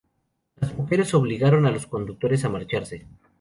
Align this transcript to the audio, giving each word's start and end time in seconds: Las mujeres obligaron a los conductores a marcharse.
Las 0.55 0.73
mujeres 0.73 1.13
obligaron 1.13 1.67
a 1.67 1.69
los 1.71 1.85
conductores 1.85 2.43
a 2.43 2.49
marcharse. 2.49 3.05